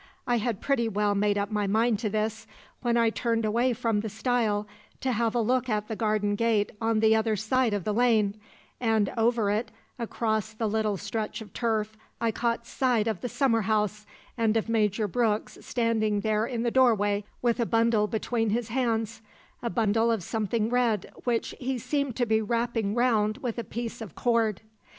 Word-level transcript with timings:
I 0.25 0.39
had 0.39 0.61
pretty 0.61 0.89
well 0.89 1.13
made 1.13 1.37
up 1.37 1.51
my 1.51 1.67
mind 1.67 1.99
to 1.99 2.09
this 2.09 2.47
when 2.81 2.97
I 2.97 3.11
turned 3.11 3.45
away 3.45 3.71
from 3.73 3.99
the 3.99 4.09
stile 4.09 4.65
to 4.99 5.11
have 5.11 5.35
a 5.35 5.39
look 5.41 5.69
at 5.69 5.87
the 5.89 5.95
garden 5.95 6.33
gate 6.33 6.71
on 6.81 7.01
the 7.01 7.15
other 7.15 7.35
side 7.35 7.71
of 7.71 7.83
the 7.83 7.93
lane; 7.93 8.33
and 8.79 9.13
over 9.15 9.51
it, 9.51 9.69
across 9.99 10.53
the 10.53 10.65
little 10.67 10.97
stretch 10.97 11.39
of 11.39 11.53
turf, 11.53 11.95
I 12.19 12.31
caught 12.31 12.65
sight 12.65 13.05
of 13.07 13.21
the 13.21 13.29
summer 13.29 13.61
house 13.61 14.07
and 14.39 14.57
of 14.57 14.67
Major 14.69 15.07
Brooks 15.07 15.59
standing 15.61 16.21
there 16.21 16.47
in 16.47 16.63
the 16.63 16.71
doorway 16.71 17.23
with 17.43 17.59
a 17.59 17.67
bundle 17.67 18.07
between 18.07 18.49
his 18.49 18.69
hands 18.69 19.21
a 19.61 19.69
bundle 19.69 20.09
of 20.11 20.23
something 20.23 20.71
red, 20.71 21.13
which 21.25 21.53
he 21.59 21.77
seemed 21.77 22.15
to 22.15 22.25
be 22.25 22.41
wrapping 22.41 22.95
round 22.95 23.37
with 23.37 23.59
a 23.59 23.63
piece 23.63 24.01
of 24.01 24.15
cord. 24.15 24.61